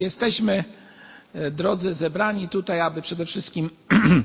[0.00, 0.64] Jesteśmy,
[1.52, 3.70] drodzy, zebrani tutaj, aby przede wszystkim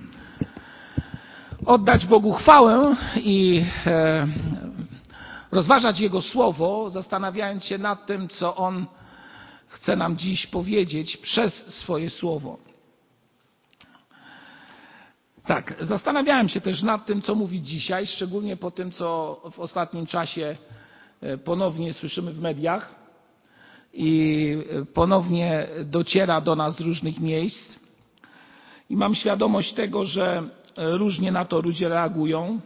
[1.65, 3.65] oddać Bogu chwałę i
[5.51, 8.85] rozważać Jego Słowo, zastanawiając się nad tym, co On
[9.67, 12.57] chce nam dziś powiedzieć przez swoje Słowo.
[15.45, 20.05] Tak, zastanawiałem się też nad tym, co mówić dzisiaj, szczególnie po tym, co w ostatnim
[20.05, 20.55] czasie
[21.43, 22.98] ponownie słyszymy w mediach
[23.93, 24.57] i
[24.93, 27.79] ponownie dociera do nas z różnych miejsc.
[28.89, 30.43] I mam świadomość tego, że
[30.77, 32.59] różnie na to ludzie reagują.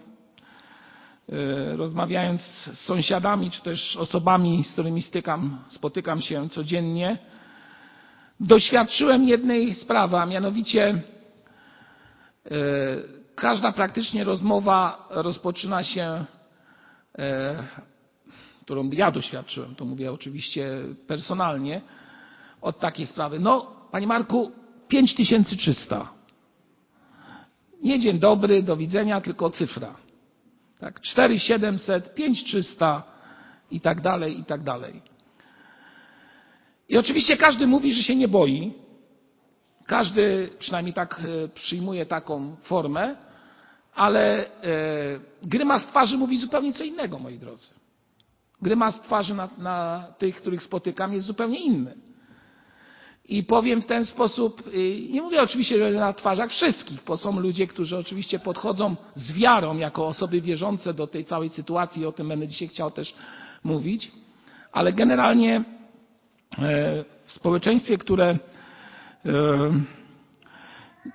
[1.76, 7.18] Rozmawiając z sąsiadami, czy też osobami, z którymi stykam, spotykam się codziennie,
[8.40, 11.02] doświadczyłem jednej sprawy, a mianowicie
[13.36, 16.26] każda praktycznie rozmowa rozpoczyna się
[18.64, 21.82] którą ja doświadczyłem, to mówię oczywiście personalnie,
[22.62, 23.40] od takiej sprawy.
[23.40, 24.52] No, panie Marku,
[24.88, 26.10] 5300.
[27.82, 29.96] Nie dzień dobry, do widzenia, tylko cyfra.
[30.80, 33.04] Tak, 4700, 5300
[33.72, 35.02] i tak dalej, i tak dalej.
[36.90, 38.74] I oczywiście każdy mówi, że się nie boi.
[39.86, 41.22] Każdy przynajmniej tak
[41.54, 43.16] przyjmuje taką formę,
[43.96, 44.46] ale
[45.44, 47.68] grymas twarzy mówi zupełnie co innego, moi drodzy.
[48.64, 51.96] Grymas twarzy na, na tych, których spotykam, jest zupełnie inny.
[53.26, 54.64] I powiem w ten sposób,
[55.10, 59.78] nie mówię oczywiście, że na twarzach wszystkich, bo są ludzie, którzy oczywiście podchodzą z wiarą
[59.78, 63.16] jako osoby wierzące do tej całej sytuacji i o tym będę dzisiaj chciał też
[63.64, 64.12] mówić,
[64.72, 65.64] ale generalnie
[67.26, 68.38] w społeczeństwie, które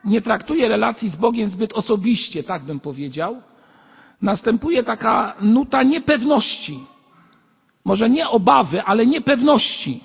[0.04, 3.42] nie traktuje relacji z Bogiem zbyt osobiście, tak bym powiedział,
[4.22, 6.80] następuje taka nuta niepewności
[7.88, 10.00] może nie obawy, ale niepewności.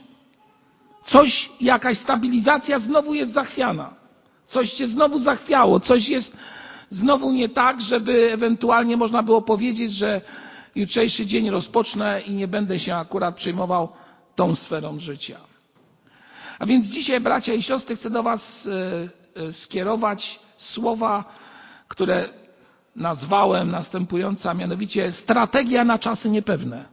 [1.06, 3.94] Coś, jakaś stabilizacja znowu jest zachwiana.
[4.48, 6.38] Coś się znowu zachwiało, coś jest
[6.90, 10.22] znowu nie tak, żeby ewentualnie można było powiedzieć, że
[10.76, 13.90] jutrzejszy dzień rozpocznę i nie będę się akurat przejmował
[14.36, 15.40] tą sferą życia.
[16.60, 18.70] A więc dzisiaj, bracia i siostry, chcę do Was
[19.52, 21.24] skierować słowa,
[21.88, 22.30] które
[22.96, 26.93] nazwałem następujące, a mianowicie strategia na czasy niepewne.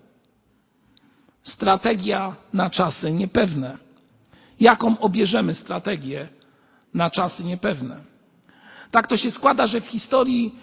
[1.43, 3.79] Strategia na czasy niepewne.
[4.61, 6.29] Jaką obierzemy strategię
[6.95, 8.01] na czasy niepewne?
[8.91, 10.55] Tak to się składa, że w historii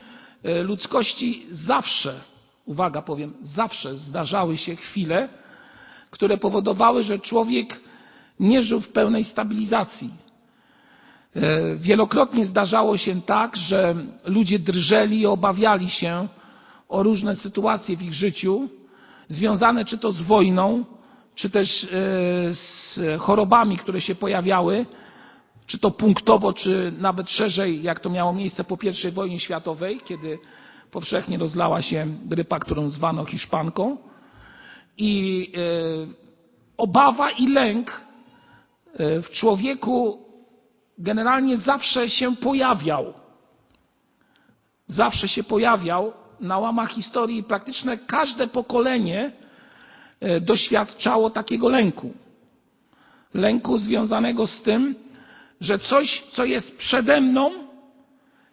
[0.64, 2.20] ludzkości zawsze,
[2.66, 5.30] uwaga powiem, zawsze zdarzały się chwile,
[6.12, 7.80] które powodowały, że człowiek
[8.40, 10.10] nie żył w pełnej stabilizacji.
[11.76, 13.96] Wielokrotnie zdarzało się tak, że
[14.26, 16.28] ludzie drżeli i obawiali się
[16.90, 18.70] o różne sytuacje w ich życiu,
[19.28, 20.86] związane czy to z wojną,
[21.36, 21.88] czy też
[22.52, 24.86] z chorobami, które się pojawiały,
[25.66, 30.40] czy to punktowo, czy nawet szerzej, jak to miało miejsce po I wojnie światowej, kiedy
[30.92, 33.98] powszechnie rozlała się grypa, którą zwano hiszpanką.
[34.98, 35.52] I
[36.78, 38.02] obawa i lęk
[39.00, 40.26] w człowieku
[40.98, 43.14] generalnie zawsze się pojawiał.
[44.88, 49.32] Zawsze się pojawiał na łamach historii praktycznie każde pokolenie
[50.42, 52.14] doświadczało takiego lęku.
[53.34, 54.96] Lęku związanego z tym,
[55.62, 57.52] że coś, co jest przede mną,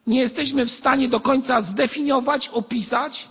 [0.07, 3.29] nie jesteśmy w stanie do końca zdefiniować, opisać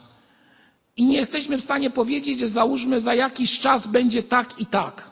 [0.98, 5.10] i nie jesteśmy w stanie powiedzieć, że załóżmy za jakiś czas będzie tak i tak.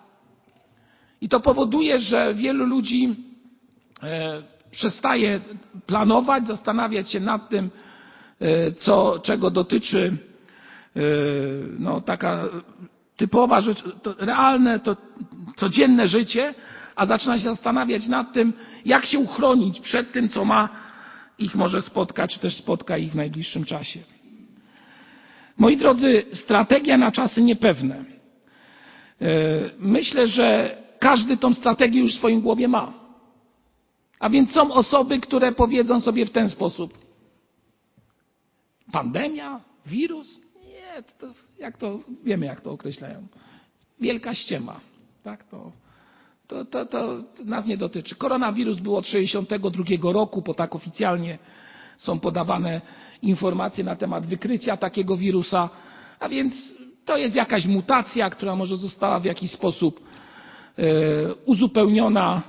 [1.22, 3.16] I to powoduje, że wielu ludzi
[4.72, 5.40] przestaje
[5.85, 7.69] planować, zastanawiać się nad tym,
[8.78, 10.18] co, czego dotyczy
[11.79, 12.44] no, taka
[13.18, 14.97] typowa rzecz, to realne, to
[15.57, 16.53] codzienne życie,
[16.96, 18.53] a zaczyna się zastanawiać nad tym,
[18.85, 20.69] jak się uchronić przed tym, co ma
[21.40, 24.00] ich może spotkać, czy też spotka ich w najbliższym czasie.
[25.57, 28.03] Moi drodzy, strategia na czasy niepewne.
[29.80, 32.94] Myślę, że każdy tą strategię już w swoim głowie ma.
[34.19, 36.98] A więc są osoby, które powiedzą sobie w ten sposób:
[38.92, 39.62] Pandemia?
[39.86, 40.40] Wirus?
[40.56, 41.28] Nie, to,
[41.60, 43.28] jak to, wiemy jak to określają.
[44.00, 44.80] Wielka ściema.
[45.24, 45.72] Tak, to,
[46.48, 48.16] to, to, to nas nie dotyczy.
[48.16, 51.38] Koronawirus był od 1962 roku, bo tak oficjalnie
[51.98, 52.82] są podawane
[53.22, 55.70] informacje na temat wykrycia takiego wirusa,
[56.20, 56.54] a więc
[57.06, 60.00] to jest jakaś mutacja, która może została w jakiś sposób
[60.78, 60.84] e,
[61.46, 62.42] uzupełniona.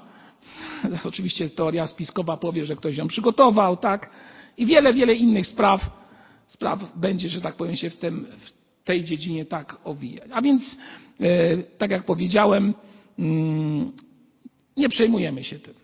[1.05, 4.11] Oczywiście teoria spiskowa powie, że ktoś ją przygotował, tak?
[4.57, 6.02] I wiele, wiele innych spraw
[6.47, 10.31] spraw będzie, że tak powiem, się w, tym, w tej dziedzinie tak owijać.
[10.33, 10.79] A więc,
[11.79, 12.75] tak jak powiedziałem,
[13.19, 13.93] mm,
[14.77, 15.75] Nie przejmujemy się tym.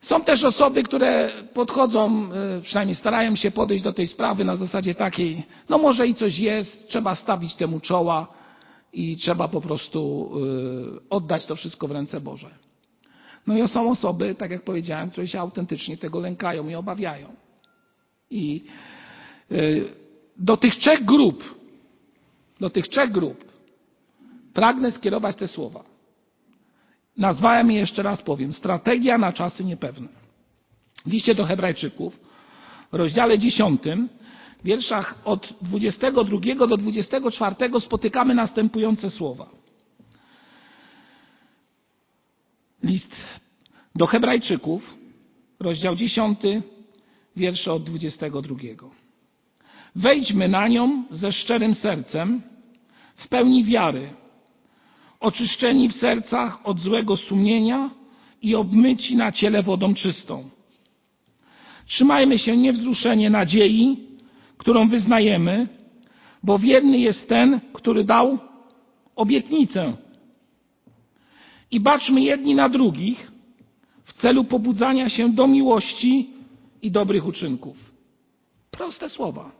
[0.00, 2.28] Są też osoby, które podchodzą,
[2.58, 6.38] y, przynajmniej starają się podejść do tej sprawy na zasadzie takiej, no może i coś
[6.38, 8.26] jest, trzeba stawić temu czoła
[8.92, 10.30] i trzeba po prostu
[11.06, 12.50] y, oddać to wszystko w ręce Boże.
[13.46, 17.28] No i są osoby, tak jak powiedziałem, które się autentycznie tego lękają i obawiają.
[18.32, 18.64] I
[19.52, 19.94] y,
[20.36, 21.54] do tych trzech grup,
[22.60, 23.44] do tych trzech grup
[24.54, 25.84] pragnę skierować te słowa.
[27.16, 28.52] Nazwałem je jeszcze raz powiem.
[28.52, 30.08] Strategia na czasy niepewne.
[31.06, 32.20] W liście do Hebrajczyków,
[32.92, 33.82] w rozdziale 10,
[34.62, 39.48] w wierszach od 22 do 24 spotykamy następujące słowa.
[42.82, 43.14] List
[43.94, 44.96] do Hebrajczyków,
[45.60, 46.38] rozdział 10,
[47.36, 48.56] wiersze od 22.
[49.96, 52.42] Wejdźmy na nią ze szczerym sercem,
[53.16, 54.10] w pełni wiary,
[55.20, 57.90] oczyszczeni w sercach od złego sumienia
[58.42, 60.48] i obmyci na ciele wodą czystą.
[61.86, 63.96] Trzymajmy się niewzruszenie nadziei,
[64.58, 65.68] którą wyznajemy,
[66.42, 68.38] bo wierny jest ten, który dał
[69.16, 69.92] obietnicę.
[71.70, 73.32] I baczmy jedni na drugich
[74.04, 76.31] w celu pobudzania się do miłości
[76.82, 77.76] i dobrych uczynków.
[78.70, 79.50] Proste słowa.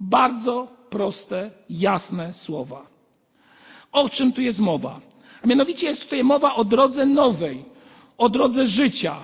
[0.00, 2.86] Bardzo proste, jasne słowa.
[3.92, 5.00] O czym tu jest mowa?
[5.44, 7.64] A mianowicie jest tutaj mowa o drodze nowej,
[8.18, 9.16] o drodze życia,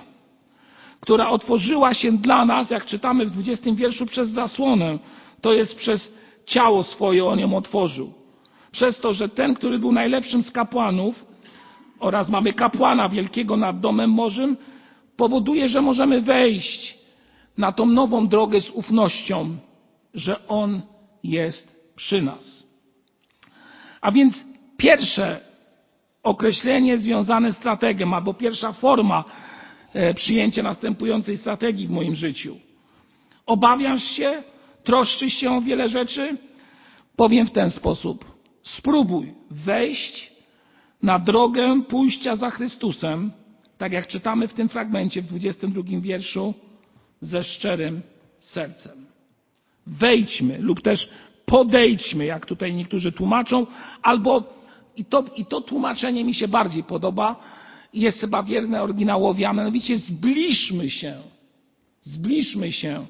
[0.99, 4.99] która otworzyła się dla nas, jak czytamy w 20 wierszu, przez zasłonę.
[5.41, 6.11] To jest przez
[6.45, 8.13] ciało swoje on ją otworzył.
[8.71, 11.25] Przez to, że ten, który był najlepszym z kapłanów,
[11.99, 14.57] oraz mamy kapłana wielkiego nad domem Morzym,
[15.17, 16.97] powoduje, że możemy wejść
[17.57, 19.57] na tą nową drogę z ufnością,
[20.13, 20.81] że On
[21.23, 22.63] jest przy nas.
[24.01, 24.45] A więc
[24.77, 25.39] pierwsze
[26.23, 29.23] określenie związane z strategią, albo pierwsza forma
[29.93, 32.57] e, przyjęcia następującej strategii w moim życiu.
[33.45, 34.43] Obawiasz się,
[34.83, 36.37] troszczysz się o wiele rzeczy?
[37.15, 38.25] Powiem w ten sposób.
[38.63, 40.31] Spróbuj wejść
[41.01, 43.31] na drogę pójścia za Chrystusem,
[43.77, 46.53] tak jak czytamy w tym fragmencie w 22 wierszu,
[47.21, 48.01] ze szczerym
[48.39, 49.05] sercem.
[49.87, 51.09] Wejdźmy lub też
[51.45, 53.67] podejdźmy, jak tutaj niektórzy tłumaczą,
[54.03, 54.43] albo
[54.97, 57.35] i to, i to tłumaczenie mi się bardziej podoba,
[57.93, 61.21] jest chyba wierne oryginałowi, a mianowicie zbliżmy się,
[62.01, 63.05] zbliżmy się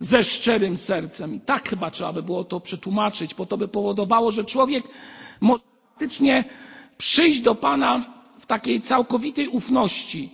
[0.00, 1.34] ze szczerym sercem.
[1.34, 4.84] I tak chyba trzeba by było to przetłumaczyć, bo to by powodowało, że człowiek
[5.40, 6.44] może faktycznie
[6.98, 10.30] przyjść do Pana w takiej całkowitej ufności.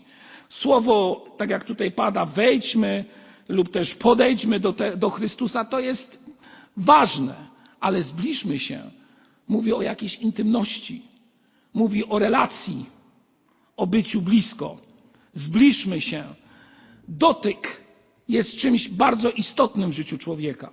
[0.48, 3.04] Słowo, tak jak tutaj pada, wejdźmy
[3.48, 6.24] lub też podejdźmy do, te, do Chrystusa, to jest
[6.76, 7.34] ważne,
[7.80, 8.80] ale zbliżmy się.
[9.48, 11.02] Mówi o jakiejś intymności,
[11.74, 12.86] mówi o relacji,
[13.76, 14.76] o byciu blisko.
[15.32, 16.24] Zbliżmy się.
[17.08, 17.82] Dotyk
[18.28, 20.70] jest czymś bardzo istotnym w życiu człowieka.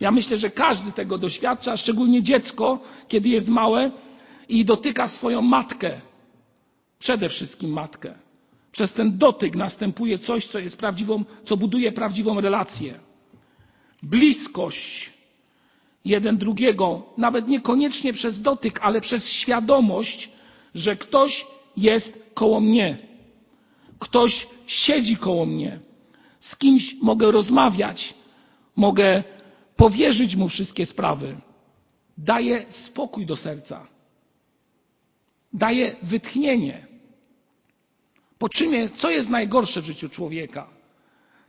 [0.00, 2.78] Ja myślę, że każdy tego doświadcza, szczególnie dziecko,
[3.08, 3.90] kiedy jest małe,
[4.48, 6.00] i dotyka swoją matkę.
[6.98, 8.14] Przede wszystkim matkę.
[8.72, 12.94] Przez ten dotyk następuje coś, co jest prawdziwą, co buduje prawdziwą relację.
[14.02, 15.10] Bliskość
[16.04, 20.30] jeden drugiego, nawet niekoniecznie przez dotyk, ale przez świadomość,
[20.74, 21.46] że ktoś
[21.76, 22.98] jest koło mnie.
[23.98, 25.80] Ktoś siedzi koło mnie.
[26.40, 28.14] Z kimś mogę rozmawiać.
[28.76, 29.24] Mogę
[29.76, 31.36] powierzyć mu wszystkie sprawy.
[32.18, 33.93] Daje spokój do serca
[35.54, 36.86] daje wytchnienie.
[38.38, 40.66] Po czym, co jest najgorsze w życiu człowieka?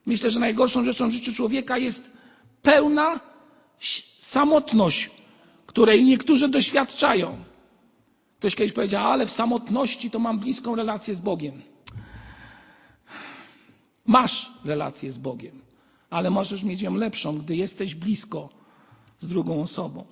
[0.06, 2.12] Myślę, że najgorszą rzeczą w życiu człowieka jest
[2.62, 3.20] pełna
[4.20, 5.10] samotność,
[5.66, 7.38] której niektórzy doświadczają.
[8.40, 11.62] Ktoś kiedyś powiedział, ale w samotności to mam bliską relację z Bogiem.
[14.06, 15.62] Masz relację z Bogiem,
[16.10, 18.50] ale możesz mieć ją lepszą, gdy jesteś blisko
[19.20, 20.06] z drugą osobą.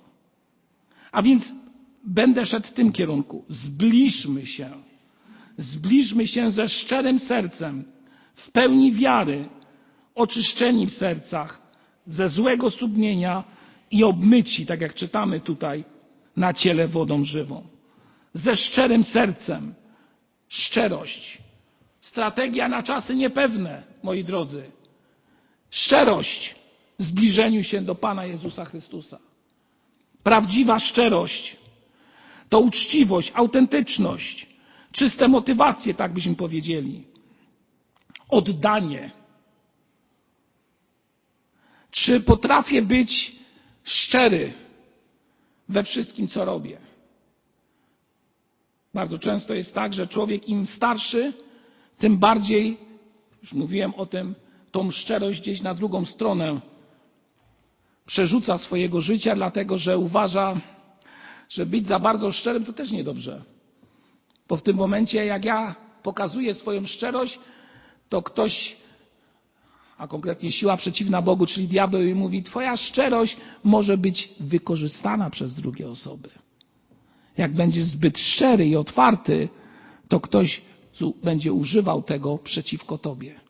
[1.12, 1.44] A więc
[2.06, 3.44] będę szedł w tym kierunku.
[3.48, 4.70] Zbliżmy się.
[5.56, 7.84] Zbliżmy się ze szczerym sercem,
[8.34, 9.48] w pełni wiary,
[10.14, 11.62] oczyszczeni w sercach,
[12.06, 13.44] ze złego sumienia
[13.90, 15.84] i obmyci, tak jak czytamy tutaj,
[16.36, 17.66] na ciele wodą żywą.
[18.32, 19.74] Ze szczerym sercem.
[20.48, 21.38] Szczerość.
[22.00, 24.64] Strategia na czasy niepewne, moi drodzy.
[25.70, 26.54] Szczerość
[26.98, 29.18] w zbliżeniu się do Pana Jezusa Chrystusa.
[30.22, 31.56] Prawdziwa szczerość
[32.54, 34.46] to uczciwość, autentyczność,
[34.92, 37.04] czyste motywacje, tak byśmy powiedzieli.
[38.28, 39.10] Oddanie.
[41.90, 43.32] Czy potrafię być
[43.84, 44.52] szczery
[45.68, 46.78] we wszystkim, co robię?
[48.94, 51.32] Bardzo często jest tak, że człowiek im starszy,
[51.98, 52.78] tym bardziej,
[53.42, 54.34] już mówiłem o tym,
[54.70, 56.60] tą szczerość gdzieś na drugą stronę
[58.06, 60.60] przerzuca swojego życia, dlatego że uważa,
[61.48, 63.42] że być za bardzo szczerym to też niedobrze.
[64.48, 67.38] Bo w tym momencie, jak ja pokazuję swoją szczerość,
[68.08, 68.76] to ktoś,
[69.98, 75.88] a konkretnie siła przeciwna Bogu, czyli diabeł, mówi: Twoja szczerość może być wykorzystana przez drugie
[75.88, 76.28] osoby.
[77.36, 79.48] Jak będziesz zbyt szczery i otwarty,
[80.08, 80.62] to ktoś
[81.24, 83.40] będzie używał tego przeciwko tobie.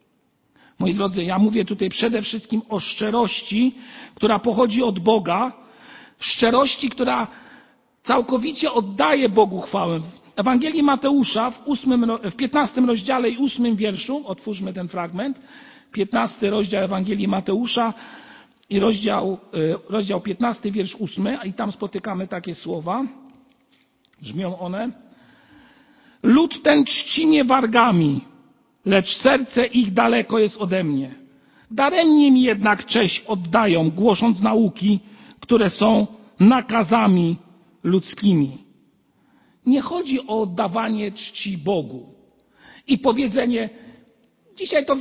[0.78, 3.74] Moi drodzy, ja mówię tutaj przede wszystkim o szczerości,
[4.14, 5.52] która pochodzi od Boga,
[6.18, 7.26] szczerości, która
[8.04, 10.00] całkowicie oddaje Bogu chwałę.
[10.00, 10.04] W
[10.36, 15.40] Ewangelii Mateusza w, 8, w 15 rozdziale i 8 wierszu, otwórzmy ten fragment,
[15.92, 17.94] 15 rozdział Ewangelii Mateusza
[18.70, 23.02] i rozdział, e, rozdział 15, wiersz 8, i tam spotykamy takie słowa.
[24.22, 24.90] Brzmią one.
[26.22, 28.20] Lud ten czci mnie wargami,
[28.84, 31.14] lecz serce ich daleko jest ode mnie.
[31.70, 35.00] Daremnie mi jednak cześć oddają, głosząc nauki,
[35.40, 36.06] które są
[36.40, 37.36] nakazami
[37.84, 38.64] ludzkimi.
[39.66, 42.14] Nie chodzi o oddawanie czci Bogu
[42.86, 43.70] i powiedzenie,
[44.56, 44.96] dzisiaj to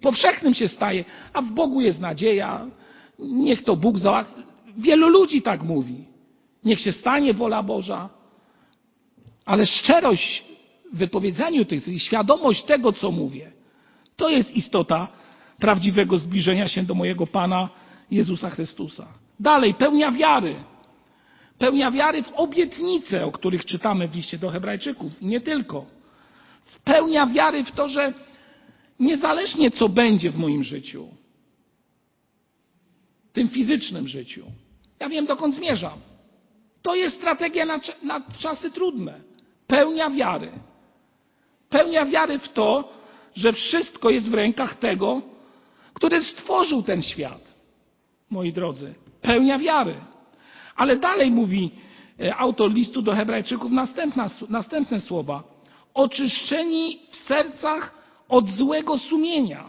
[0.00, 2.66] powszechnym się staje, a w Bogu jest nadzieja,
[3.18, 4.42] niech to Bóg załatwi.
[4.76, 6.04] Wielu ludzi tak mówi.
[6.64, 8.08] Niech się stanie wola Boża.
[9.44, 10.44] Ale szczerość
[10.92, 13.52] w wypowiedzeniu tych i świadomość tego, co mówię,
[14.16, 15.08] to jest istota
[15.58, 17.68] prawdziwego zbliżenia się do mojego Pana
[18.10, 19.08] Jezusa Chrystusa.
[19.40, 20.54] Dalej, pełnia wiary.
[21.60, 25.86] Pełnia wiary w obietnice, o których czytamy w liście do Hebrajczyków nie tylko.
[26.84, 28.12] Pełnia wiary w to, że
[29.00, 31.08] niezależnie co będzie w moim życiu,
[33.32, 34.46] tym fizycznym życiu,
[35.00, 35.98] ja wiem dokąd zmierzam.
[36.82, 39.20] To jest strategia na, na czasy trudne.
[39.66, 40.50] Pełnia wiary.
[41.68, 42.92] Pełnia wiary w to,
[43.34, 45.22] że wszystko jest w rękach tego,
[45.94, 47.54] który stworzył ten świat.
[48.30, 49.94] Moi drodzy, pełnia wiary.
[50.80, 51.70] Ale dalej mówi
[52.20, 55.42] e, autor listu do Hebrajczyków następna, następne słowa.
[55.94, 57.94] Oczyszczeni w sercach
[58.28, 59.64] od złego sumienia.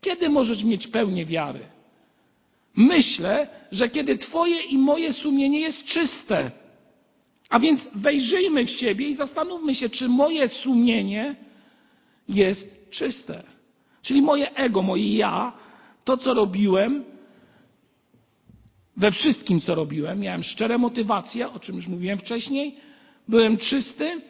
[0.00, 1.60] Kiedy możesz mieć pełnię wiary?
[2.76, 6.50] Myślę, że kiedy Twoje i moje sumienie jest czyste.
[7.50, 11.34] A więc wejrzyjmy w siebie i zastanówmy się, czy moje sumienie
[12.28, 13.42] jest czyste.
[14.02, 15.52] Czyli moje ego, moje ja,
[16.04, 17.04] to co robiłem,
[18.96, 22.76] we wszystkim co robiłem, miałem szczere motywacje, o czym już mówiłem wcześniej,
[23.28, 24.20] byłem czysty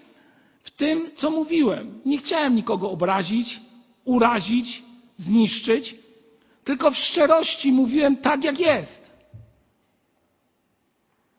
[0.63, 2.01] w tym, co mówiłem.
[2.05, 3.61] Nie chciałem nikogo obrazić,
[4.05, 4.83] urazić,
[5.17, 5.97] zniszczyć,
[6.65, 9.13] tylko w szczerości mówiłem tak, jak jest.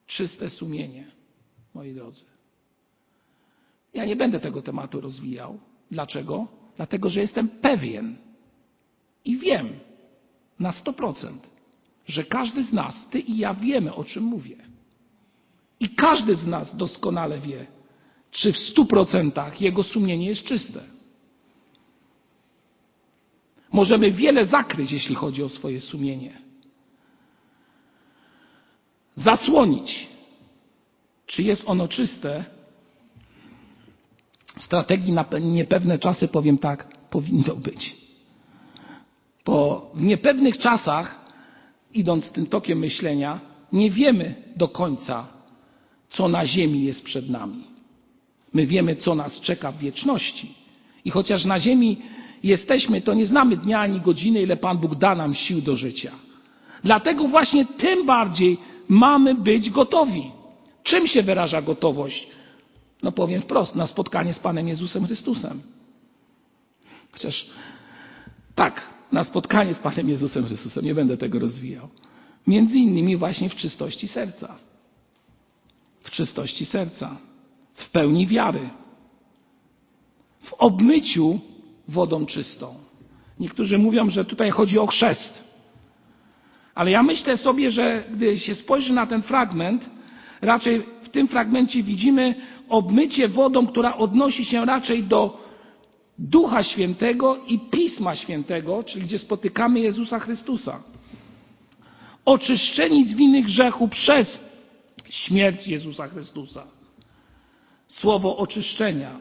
[0.07, 1.11] Czyste sumienie,
[1.73, 2.25] moi drodzy.
[3.93, 5.59] Ja nie będę tego tematu rozwijał.
[5.91, 6.47] Dlaczego?
[6.75, 8.15] Dlatego, że jestem pewien
[9.25, 9.69] i wiem
[10.59, 11.37] na 100%,
[12.07, 14.55] że każdy z nas, ty i ja wiemy, o czym mówię.
[15.79, 17.65] I każdy z nas doskonale wie,
[18.31, 20.83] czy w 100% jego sumienie jest czyste.
[23.71, 26.37] Możemy wiele zakryć, jeśli chodzi o swoje sumienie.
[29.15, 30.07] Zasłonić.
[31.25, 32.45] Czy jest ono czyste?
[34.59, 37.95] W strategii na niepewne czasy powiem tak, powinno być.
[39.45, 41.22] Bo w niepewnych czasach,
[41.93, 43.39] idąc tym tokiem myślenia,
[43.73, 45.27] nie wiemy do końca,
[46.09, 47.63] co na ziemi jest przed nami.
[48.53, 50.53] My wiemy, co nas czeka w wieczności.
[51.05, 51.97] I chociaż na ziemi
[52.43, 56.11] jesteśmy, to nie znamy dnia ani godziny, ile Pan Bóg da nam sił do życia.
[56.83, 58.57] Dlatego właśnie tym bardziej
[58.87, 60.31] mamy być gotowi.
[60.83, 62.27] Czym się wyraża gotowość?
[63.03, 65.61] No powiem wprost, na spotkanie z Panem Jezusem Chrystusem.
[67.11, 67.45] Chociaż
[68.55, 68.81] tak,
[69.13, 71.87] na spotkanie z Panem Jezusem Chrystusem, nie będę tego rozwijał.
[72.47, 74.55] Między innymi właśnie w czystości serca.
[76.03, 77.17] W czystości serca,
[77.73, 78.69] w pełni wiary,
[80.41, 81.39] w obmyciu
[81.87, 82.75] wodą czystą.
[83.39, 85.43] Niektórzy mówią, że tutaj chodzi o chrzest.
[86.75, 89.89] Ale ja myślę sobie, że gdy się spojrzy na ten fragment,
[90.41, 92.35] raczej w tym fragmencie widzimy
[92.69, 95.43] obmycie wodą, która odnosi się raczej do
[96.19, 100.83] Ducha Świętego i Pisma Świętego, czyli gdzie spotykamy Jezusa Chrystusa.
[102.25, 104.39] Oczyszczeni z winy grzechu przez
[105.09, 106.63] śmierć Jezusa Chrystusa.
[107.87, 109.19] Słowo oczyszczenia,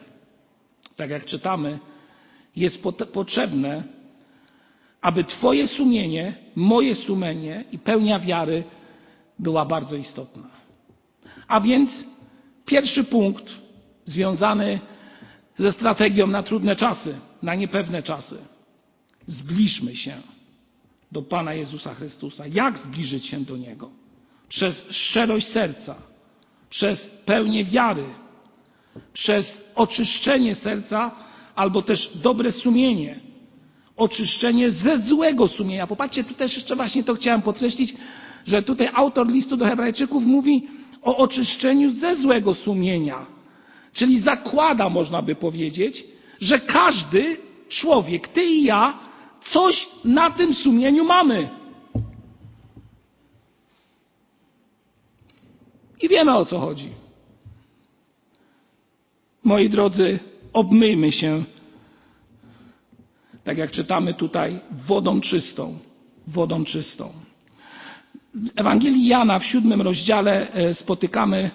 [0.95, 1.79] tak jak czytamy,
[2.55, 2.83] jest
[3.13, 3.83] potrzebne,
[5.01, 8.63] aby Twoje sumienie, moje sumienie i pełnia wiary
[9.39, 10.49] była bardzo istotna.
[11.47, 11.89] A więc
[12.65, 13.45] pierwszy punkt
[14.05, 14.79] związany
[15.57, 18.37] ze strategią na trudne czasy, na niepewne czasy.
[19.27, 20.13] Zbliżmy się
[21.11, 22.47] do Pana Jezusa Chrystusa.
[22.47, 23.89] Jak zbliżyć się do Niego?
[24.49, 25.95] Przez szczerość serca,
[26.69, 28.05] przez pełnię wiary,
[29.13, 31.11] przez oczyszczenie serca
[31.55, 33.19] albo też dobre sumienie,
[33.97, 35.87] oczyszczenie ze złego sumienia.
[35.87, 37.93] Popatrzcie, tu też jeszcze właśnie to chciałem podkreślić,
[38.45, 40.67] że tutaj autor listu do Hebrajczyków mówi
[41.01, 43.25] o oczyszczeniu ze złego sumienia.
[43.93, 46.03] Czyli zakłada, można by powiedzieć,
[46.41, 47.37] że każdy
[47.69, 48.99] człowiek, ty i ja,
[49.41, 51.49] coś na tym sumieniu mamy.
[56.01, 56.89] I wiemy o co chodzi.
[59.43, 60.19] Moi drodzy,
[60.53, 61.43] obmyjmy się,
[63.43, 65.79] tak jak czytamy tutaj, wodą czystą.
[66.27, 67.13] Wodą czystą.
[68.33, 71.51] W Ewangelii Jana w siódmym rozdziale e, spotykamy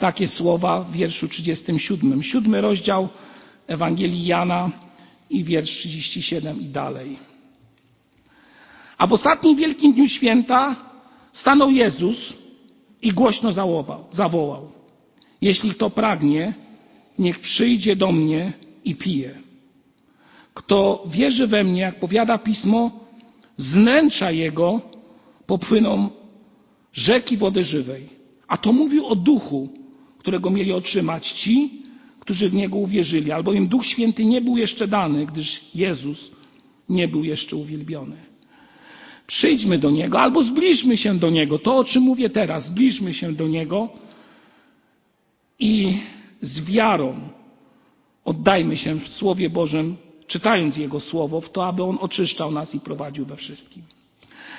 [0.00, 2.22] takie słowa w wierszu 37.
[2.22, 3.08] Siódmy rozdział
[3.66, 4.70] Ewangelii Jana
[5.30, 7.18] i wiersz 37 i dalej.
[8.98, 10.76] A w ostatnim wielkim dniu święta
[11.32, 12.32] stanął Jezus
[13.02, 14.70] i głośno zawołał, zawołał.
[15.42, 16.54] Jeśli kto pragnie,
[17.18, 18.52] niech przyjdzie do mnie
[18.84, 19.34] i pije.
[20.54, 22.90] Kto wierzy we mnie, jak powiada pismo,
[23.58, 24.80] z wnętrza jego
[25.46, 26.10] popłyną
[26.92, 28.08] rzeki wody żywej.
[28.48, 29.68] A to mówił o duchu,
[30.20, 31.70] którego mieli otrzymać ci,
[32.20, 36.30] którzy w niego uwierzyli, albowiem Duch Święty nie był jeszcze dany, gdyż Jezus
[36.88, 38.16] nie był jeszcze uwielbiony.
[39.26, 41.58] Przyjdźmy do Niego albo zbliżmy się do Niego.
[41.58, 43.88] To, o czym mówię teraz, zbliżmy się do Niego
[45.58, 45.98] i
[46.42, 47.20] z wiarą
[48.24, 49.96] oddajmy się w Słowie Bożym,
[50.26, 53.82] czytając Jego Słowo, w to, aby On oczyszczał nas i prowadził we wszystkim.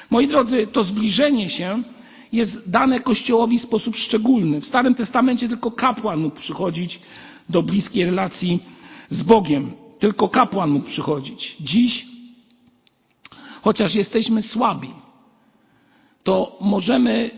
[0.09, 1.83] Moi drodzy, to zbliżenie się
[2.31, 4.61] jest dane Kościołowi w sposób szczególny.
[4.61, 6.99] W Starym Testamencie tylko kapłan mógł przychodzić
[7.49, 8.59] do bliskiej relacji
[9.09, 9.71] z Bogiem.
[9.99, 11.55] Tylko kapłan mógł przychodzić.
[11.59, 12.05] Dziś,
[13.61, 14.89] chociaż jesteśmy słabi,
[16.23, 17.29] to możemy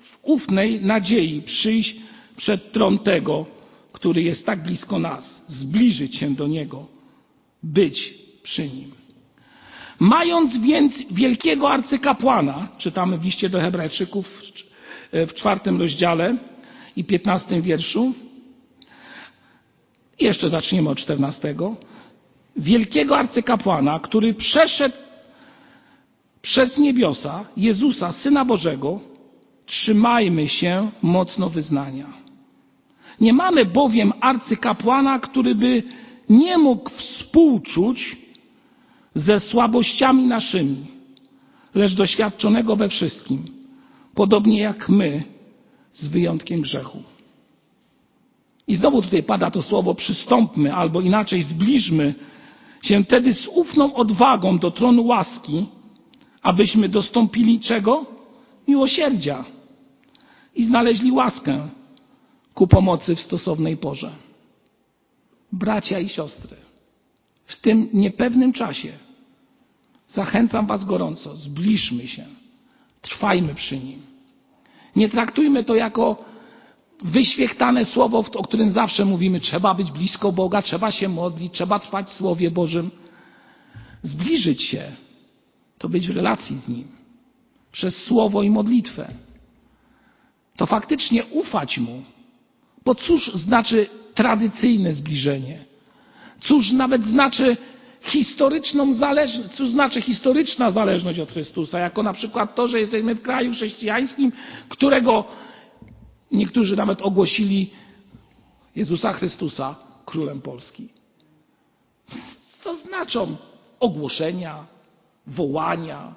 [0.00, 1.96] w ufnej nadziei przyjść
[2.36, 3.46] przed tron tego,
[3.92, 6.86] który jest tak blisko nas, zbliżyć się do Niego,
[7.62, 9.01] być przy Nim.
[9.98, 14.42] Mając więc wielkiego arcykapłana, czytamy w liście do Hebrajczyków
[15.12, 16.36] w czwartym rozdziale
[16.96, 18.12] i piętnastym wierszu,
[20.20, 21.76] jeszcze zaczniemy od czternastego,
[22.56, 24.96] wielkiego arcykapłana, który przeszedł
[26.42, 29.00] przez niebiosa Jezusa, Syna Bożego,
[29.66, 32.06] trzymajmy się mocno wyznania.
[33.20, 35.82] Nie mamy bowiem arcykapłana, który by
[36.28, 38.16] nie mógł współczuć
[39.14, 40.86] ze słabościami naszymi,
[41.74, 43.44] lecz doświadczonego we wszystkim,
[44.14, 45.24] podobnie jak my,
[45.92, 47.02] z wyjątkiem grzechu.
[48.66, 52.14] I znowu tutaj pada to słowo przystąpmy, albo inaczej zbliżmy
[52.82, 55.66] się wtedy z ufną odwagą do tronu łaski,
[56.42, 58.06] abyśmy dostąpili czego?
[58.68, 59.44] Miłosierdzia
[60.54, 61.68] i znaleźli łaskę
[62.54, 64.12] ku pomocy w stosownej porze.
[65.52, 66.56] Bracia i siostry,
[67.46, 68.92] w tym niepewnym czasie
[70.08, 72.24] zachęcam Was gorąco, zbliżmy się,
[73.02, 74.02] trwajmy przy nim.
[74.96, 76.24] Nie traktujmy to jako
[77.02, 82.06] wyświechtane słowo, o którym zawsze mówimy, trzeba być blisko Boga, trzeba się modlić, trzeba trwać
[82.06, 82.90] w Słowie Bożym.
[84.02, 84.92] Zbliżyć się
[85.78, 86.88] to być w relacji z Nim
[87.72, 89.08] przez Słowo i modlitwę.
[90.56, 92.02] To faktycznie ufać Mu.
[92.84, 95.64] Bo cóż znaczy tradycyjne zbliżenie?
[96.44, 97.56] Cóż nawet znaczy
[98.00, 103.22] historyczną zależność, cóż znaczy historyczna zależność od Chrystusa, jako na przykład to, że jesteśmy w
[103.22, 104.32] kraju chrześcijańskim,
[104.68, 105.24] którego
[106.32, 107.70] niektórzy nawet ogłosili
[108.76, 109.76] Jezusa Chrystusa
[110.06, 110.88] królem Polski.
[112.62, 113.36] Co znaczą
[113.80, 114.66] ogłoszenia,
[115.26, 116.14] wołania?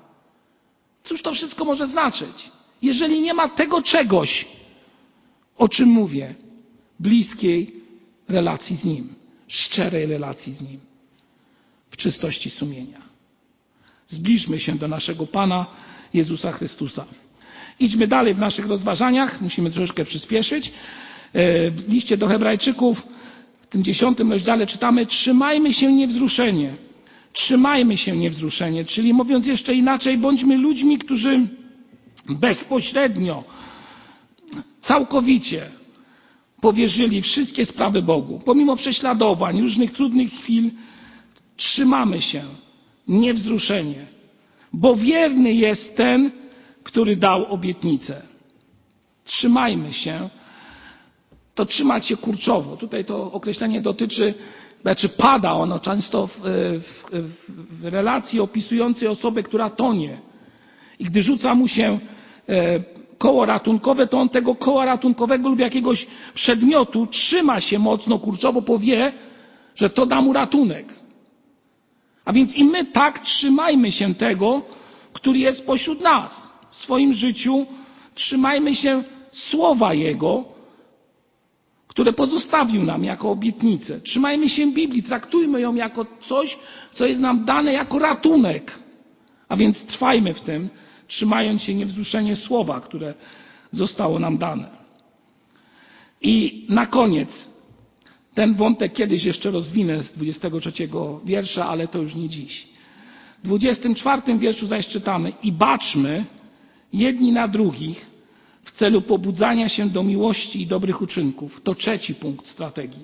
[1.03, 2.51] Cóż to wszystko może znaczyć?
[2.81, 4.47] Jeżeli nie ma tego czegoś,
[5.57, 6.35] o czym mówię,
[6.99, 7.75] bliskiej
[8.27, 9.14] relacji z Nim,
[9.47, 10.79] szczerej relacji z Nim,
[11.91, 13.01] w czystości sumienia.
[14.07, 15.65] Zbliżmy się do naszego Pana
[16.13, 17.05] Jezusa Chrystusa.
[17.79, 20.71] Idźmy dalej w naszych rozważaniach, musimy troszkę przyspieszyć.
[21.33, 23.03] E, w liście do Hebrajczyków,
[23.61, 26.73] w tym dziesiątym rozdziale czytamy: Trzymajmy się niewzruszenie.
[27.33, 31.47] Trzymajmy się niewzruszenie, czyli mówiąc jeszcze inaczej, bądźmy ludźmi, którzy
[32.29, 33.43] bezpośrednio,
[34.81, 35.69] całkowicie
[36.65, 38.39] powierzyli wszystkie sprawy Bogu.
[38.45, 40.71] Pomimo prześladowań, różnych trudnych chwil,
[41.57, 42.43] trzymamy się
[43.07, 44.05] niewzruszenie,
[44.73, 46.31] bo wierny jest ten,
[46.83, 48.21] który dał obietnicę.
[49.25, 50.29] Trzymajmy się
[51.55, 52.77] to trzymać się kurczowo.
[52.77, 54.33] Tutaj to określenie dotyczy,
[54.81, 57.23] znaczy pada ono często w, w,
[57.81, 60.17] w relacji opisującej osobę, która tonie.
[60.99, 61.99] I gdy rzuca mu się
[62.49, 62.79] e,
[63.25, 68.79] koło ratunkowe, to on tego koła ratunkowego lub jakiegoś przedmiotu trzyma się mocno kurczowo, bo
[68.79, 69.13] wie,
[69.75, 70.93] że to da mu ratunek.
[72.25, 74.61] A więc i my tak trzymajmy się tego,
[75.13, 76.51] który jest pośród nas.
[76.71, 77.65] W swoim życiu
[78.15, 80.43] trzymajmy się słowa Jego,
[81.87, 84.01] które pozostawił nam jako obietnicę.
[84.01, 86.57] Trzymajmy się Biblii, traktujmy ją jako coś,
[86.93, 88.79] co jest nam dane jako ratunek.
[89.49, 90.69] A więc trwajmy w tym,
[91.07, 93.13] trzymając się niewzruszenie słowa, które
[93.71, 94.69] zostało nam dane.
[96.21, 97.49] I na koniec,
[98.33, 100.71] ten wątek kiedyś jeszcze rozwinę z 23
[101.25, 102.67] wiersza, ale to już nie dziś.
[103.43, 106.25] W 24 wierszu zaś czytamy i baczmy
[106.93, 108.05] jedni na drugich
[108.63, 111.61] w celu pobudzania się do miłości i dobrych uczynków.
[111.61, 113.03] To trzeci punkt strategii.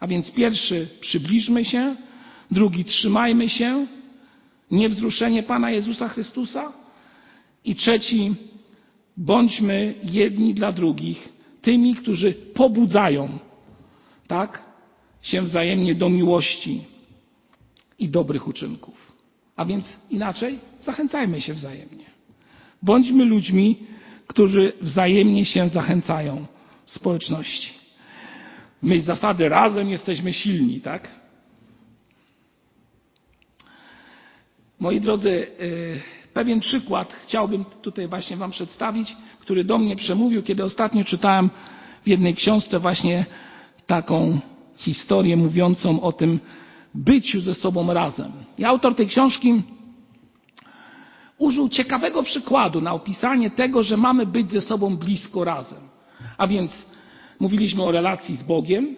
[0.00, 1.96] A więc pierwszy przybliżmy się,
[2.50, 3.86] drugi trzymajmy się,
[4.70, 6.72] niewzruszenie Pana Jezusa Chrystusa
[7.64, 8.34] i trzeci
[9.16, 11.28] bądźmy jedni dla drugich
[11.62, 13.38] tymi, którzy pobudzają
[14.26, 14.62] tak,
[15.22, 16.84] się wzajemnie do miłości
[17.98, 19.12] i dobrych uczynków.
[19.56, 22.04] A więc inaczej zachęcajmy się wzajemnie.
[22.82, 23.76] Bądźmy ludźmi,
[24.26, 26.46] którzy wzajemnie się zachęcają
[26.86, 27.72] w społeczności.
[28.82, 31.08] My z zasady razem jesteśmy silni, tak?
[34.78, 35.46] Moi drodzy,
[36.34, 41.50] pewien przykład chciałbym tutaj właśnie Wam przedstawić, który do mnie przemówił, kiedy ostatnio czytałem
[42.04, 43.26] w jednej książce właśnie
[43.86, 44.40] taką
[44.76, 46.40] historię mówiącą o tym
[46.94, 48.32] byciu ze sobą razem.
[48.58, 49.62] I autor tej książki
[51.38, 55.80] użył ciekawego przykładu na opisanie tego, że mamy być ze sobą blisko razem.
[56.38, 56.86] A więc
[57.40, 58.96] mówiliśmy o relacji z Bogiem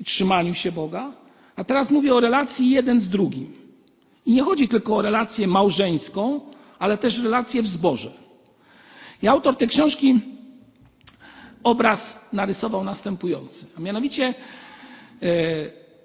[0.00, 1.12] i trzymaniu się Boga,
[1.56, 3.63] a teraz mówię o relacji jeden z drugim.
[4.26, 6.40] I nie chodzi tylko o relację małżeńską,
[6.78, 8.10] ale też relację w zborze.
[9.22, 10.20] I autor tej książki
[11.62, 13.66] obraz narysował następujący.
[13.78, 14.34] A mianowicie e,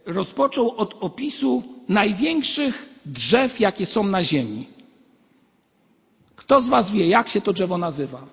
[0.05, 4.67] rozpoczął od opisu największych drzew, jakie są na Ziemi.
[6.36, 8.25] Kto z Was wie, jak się to drzewo nazywa?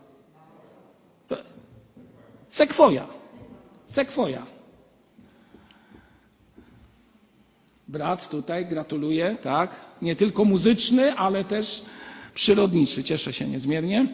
[2.48, 3.06] Sekwoja.
[3.86, 4.55] Sekwoja.
[7.88, 9.70] Brat tutaj gratuluję, tak?
[10.02, 11.82] Nie tylko muzyczny, ale też
[12.34, 13.04] przyrodniczy.
[13.04, 14.06] Cieszę się niezmiernie.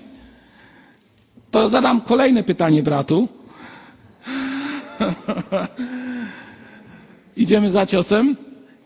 [1.51, 3.29] To zadam kolejne pytanie bratu.
[7.37, 8.37] Idziemy za ciosem.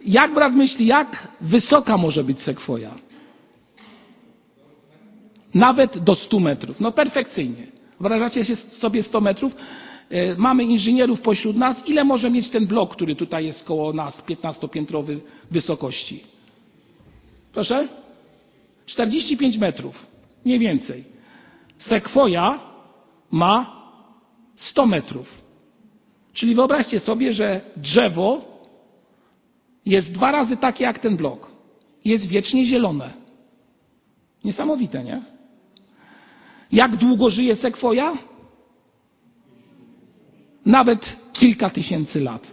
[0.04, 2.90] Jak brat myśli, jak wysoka może być sekwoja?
[5.54, 6.80] Nawet do 100 metrów.
[6.80, 7.66] No perfekcyjnie.
[8.00, 9.56] Wyobrażacie sobie 100 metrów?
[10.10, 11.88] E, mamy inżynierów pośród nas.
[11.88, 16.24] Ile może mieć ten blok, który tutaj jest koło nas, 15-piętrowy wysokości?
[17.52, 17.88] Proszę?
[18.86, 20.06] 45 metrów.
[20.44, 21.04] Mniej więcej.
[21.78, 22.60] Sekwoja
[23.30, 23.82] ma
[24.54, 25.42] 100 metrów.
[26.32, 28.44] Czyli wyobraźcie sobie, że drzewo
[29.86, 31.52] jest dwa razy takie jak ten blok.
[32.04, 33.10] Jest wiecznie zielone.
[34.44, 35.22] Niesamowite, nie?
[36.72, 38.12] Jak długo żyje sekwoja?
[40.66, 42.46] Nawet kilka tysięcy lat.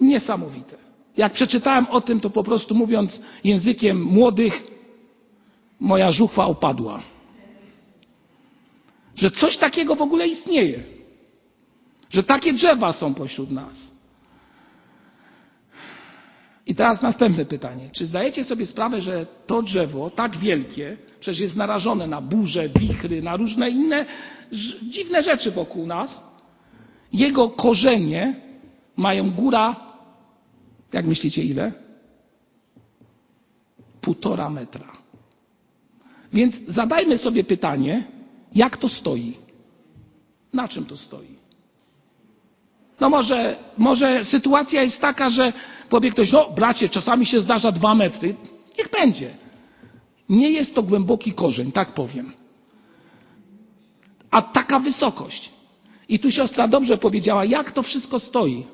[0.00, 0.76] Niesamowite.
[1.16, 4.62] Jak przeczytałem o tym, to po prostu mówiąc językiem młodych,
[5.80, 7.02] moja żuchwa opadła.
[9.16, 10.82] Że coś takiego w ogóle istnieje.
[12.10, 13.90] Że takie drzewa są pośród nas.
[16.66, 17.90] I teraz następne pytanie.
[17.92, 23.22] Czy zdajecie sobie sprawę, że to drzewo, tak wielkie, przecież jest narażone na burze, wichry,
[23.22, 24.06] na różne inne
[24.82, 26.29] dziwne rzeczy wokół nas,
[27.12, 28.34] jego korzenie
[28.96, 29.76] mają góra,
[30.92, 31.72] jak myślicie ile?
[34.00, 34.92] Półtora metra.
[36.32, 38.04] Więc zadajmy sobie pytanie,
[38.54, 39.36] jak to stoi?
[40.52, 41.40] Na czym to stoi?
[43.00, 45.52] No może, może sytuacja jest taka, że
[45.88, 48.34] powie ktoś, no bracie, czasami się zdarza dwa metry.
[48.78, 49.30] Niech będzie.
[50.28, 52.32] Nie jest to głęboki korzeń, tak powiem.
[54.30, 55.50] A taka wysokość.
[56.10, 58.66] I tu siostra dobrze powiedziała, jak to wszystko stoi.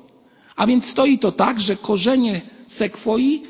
[0.55, 3.43] A więc stoi to tak, że korzenie sekwoi,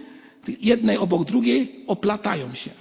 [0.47, 2.71] jednej obok drugiej, oplatają się.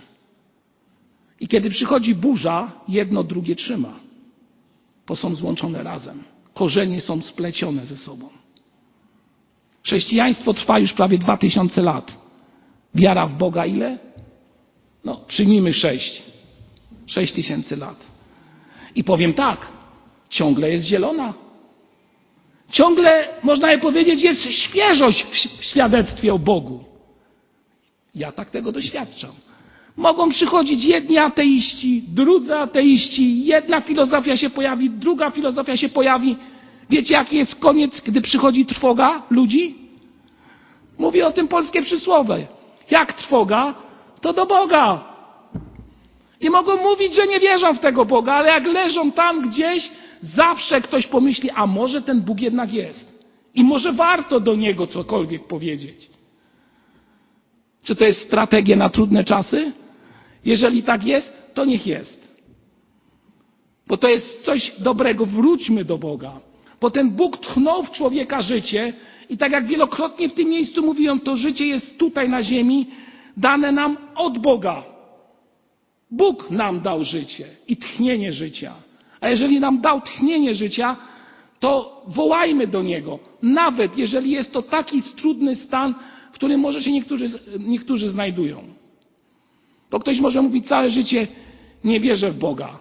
[1.40, 3.92] I kiedy przychodzi burza, jedno drugie trzyma,
[5.06, 6.22] bo są złączone razem.
[6.54, 8.28] Korzenie są splecione ze sobą.
[9.84, 12.16] Chrześcijaństwo trwa już prawie dwa tysiące lat.
[12.94, 13.98] Wiara w Boga ile?
[15.04, 16.22] No, przyjmijmy sześć.
[17.06, 18.06] Sześć tysięcy lat.
[18.94, 19.75] I powiem tak,
[20.30, 21.34] ciągle jest zielona.
[22.72, 25.26] Ciągle, można by powiedzieć, jest świeżość
[25.60, 26.84] w świadectwie o Bogu.
[28.14, 29.30] Ja tak tego doświadczam.
[29.96, 36.36] Mogą przychodzić jedni ateiści, drudzy ateiści, jedna filozofia się pojawi, druga filozofia się pojawi.
[36.90, 39.74] Wiecie, jaki jest koniec, gdy przychodzi trwoga ludzi?
[40.98, 42.46] Mówi o tym polskie przysłowie.
[42.90, 43.74] Jak trwoga,
[44.20, 45.04] to do Boga.
[46.40, 49.90] I mogą mówić, że nie wierzą w tego Boga, ale jak leżą tam gdzieś,
[50.22, 53.16] zawsze ktoś pomyśli, a może ten Bóg jednak jest.
[53.54, 56.10] I może warto do Niego cokolwiek powiedzieć.
[57.84, 59.72] Czy to jest strategia na trudne czasy?
[60.44, 62.28] Jeżeli tak jest, to niech jest.
[63.86, 65.26] Bo to jest coś dobrego.
[65.26, 66.32] Wróćmy do Boga.
[66.80, 68.92] Bo ten Bóg tchnął w człowieka życie
[69.28, 72.86] i tak jak wielokrotnie w tym miejscu mówiłem, to życie jest tutaj na ziemi
[73.36, 74.82] dane nam od Boga.
[76.10, 78.72] Bóg nam dał życie i tchnienie życia.
[79.20, 80.96] A jeżeli nam dał tchnienie życia,
[81.60, 83.18] to wołajmy do Niego.
[83.42, 85.94] Nawet jeżeli jest to taki trudny stan,
[86.32, 88.62] w którym może się niektórzy, niektórzy znajdują.
[89.90, 91.26] Bo ktoś może mówić całe życie,
[91.84, 92.78] nie wierzę w Boga.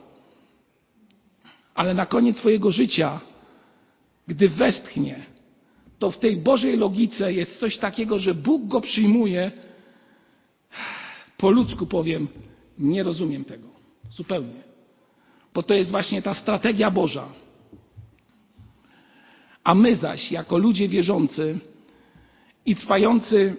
[1.75, 3.19] Ale na koniec swojego życia,
[4.27, 5.25] gdy westchnie,
[5.99, 9.51] to w tej Bożej logice jest coś takiego, że Bóg go przyjmuje.
[11.37, 12.27] Po ludzku powiem,
[12.79, 13.67] nie rozumiem tego.
[14.11, 14.74] Zupełnie.
[15.55, 17.27] Bo to jest właśnie ta strategia Boża.
[19.63, 21.59] A my zaś, jako ludzie wierzący
[22.65, 23.57] i trwający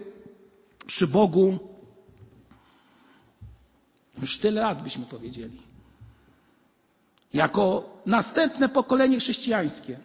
[0.87, 1.59] przy Bogu,
[4.21, 5.61] już tyle lat byśmy powiedzieli,
[7.35, 9.99] jako następne pokolenie chrześcijańskie,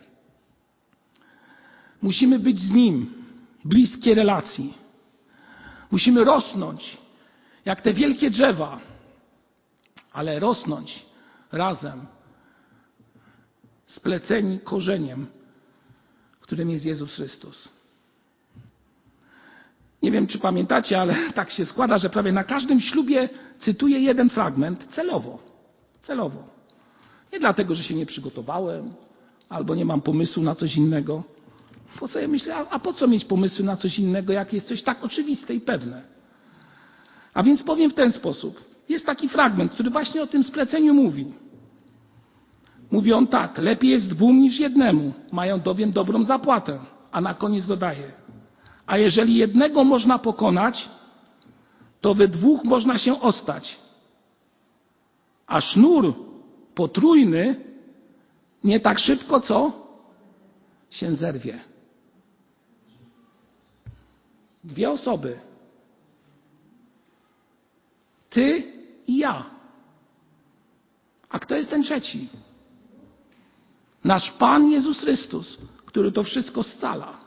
[2.02, 3.14] musimy być z Nim,
[3.66, 4.74] bliskie relacji.
[5.92, 6.98] Musimy rosnąć,
[7.66, 8.80] jak te wielkie drzewa,
[10.14, 11.11] ale rosnąć
[11.52, 12.06] razem,
[13.86, 15.28] spleceni korzeniem,
[16.42, 17.70] którym jest Jezus Chrystus.
[20.02, 24.30] Nie wiem, czy pamiętacie, ale tak się składa, że prawie na każdym ślubie cytuję jeden
[24.30, 25.40] fragment celowo.
[26.02, 26.44] Celowo.
[27.34, 28.94] Nie dlatego, że się nie przygotowałem
[29.50, 31.24] albo nie mam pomysłu na coś innego.
[32.00, 34.84] Bo sobie myślę, a, a po co mieć pomysły na coś innego, jak jest coś
[34.84, 36.02] tak oczywiste i pewne?
[37.34, 38.71] A więc powiem w ten sposób.
[38.92, 41.34] Jest taki fragment, który właśnie o tym spleceniu mówi.
[42.92, 46.80] Mówi on tak: lepiej jest dwóm niż jednemu, mają bowiem dobrą zapłatę.
[47.12, 48.12] A na koniec dodaje:
[48.86, 50.90] A jeżeli jednego można pokonać,
[52.02, 53.80] to we dwóch można się ostać.
[55.48, 56.14] A sznur
[56.76, 57.56] potrójny
[58.64, 59.72] nie tak szybko co
[60.90, 61.60] się zerwie.
[64.64, 65.40] Dwie osoby.
[68.30, 68.81] Ty
[69.12, 69.46] i ja.
[71.30, 72.30] A kto jest ten trzeci?
[74.04, 77.18] Nasz Pan Jezus Chrystus, który to wszystko scala.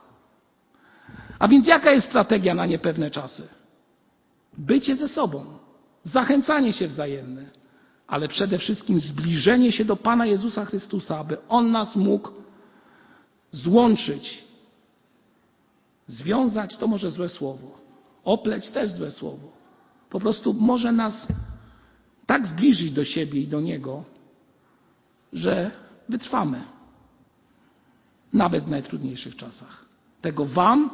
[1.39, 3.49] A więc jaka jest strategia na niepewne czasy?
[4.59, 5.45] Bycie ze sobą,
[6.05, 7.51] zachęcanie się wzajemne,
[8.07, 12.31] ale przede wszystkim zbliżenie się do Pana Jezusa Chrystusa, aby On nas mógł
[13.53, 14.45] złączyć.
[16.07, 17.79] Związać to może złe słowo,
[18.25, 19.53] opleć też złe słowo.
[20.11, 21.29] Po prostu może nas
[22.27, 24.05] tak zbliżyć do siebie i do Niego,
[25.33, 25.71] że
[26.09, 26.63] wytrwamy.
[28.33, 29.85] Nawet w najtrudniejszych czasach.
[30.21, 30.91] Tego Wam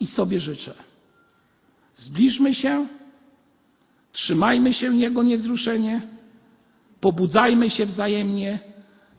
[0.00, 0.74] i sobie życzę.
[1.94, 2.86] Zbliżmy się,
[4.12, 6.00] trzymajmy się Jego niewzruszenie,
[7.00, 8.58] pobudzajmy się wzajemnie,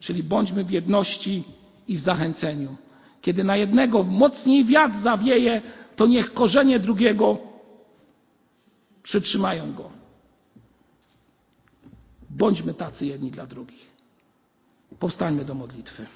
[0.00, 1.44] czyli bądźmy w jedności
[1.88, 2.76] i w zachęceniu.
[3.20, 5.62] Kiedy na jednego mocniej wiatr zawieje,
[5.96, 7.38] to niech korzenie drugiego
[9.02, 10.03] przytrzymają go.
[12.36, 13.94] Bądźmy tacy jedni dla drugich.
[14.98, 16.06] Powstańmy do modlitwy.